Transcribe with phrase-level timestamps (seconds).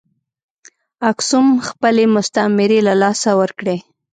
[1.11, 3.77] اکسوم خپلې مستعمرې له لاسه ورکړې.